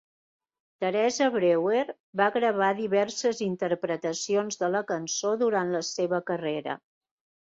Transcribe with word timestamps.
Teresa 0.83 1.25
Brewer 1.33 1.83
va 2.21 2.29
gravar 2.37 2.69
diverses 2.79 3.41
interpretacions 3.47 4.57
de 4.63 4.71
la 4.77 4.81
cançó 4.93 5.35
durant 5.43 5.75
la 5.77 5.83
seva 5.91 6.21
carrera. 6.31 6.75